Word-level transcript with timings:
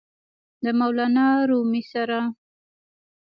د 0.63 0.65
مولانا 0.79 1.27
رومي 1.49 1.83
سره!!! 1.91 2.19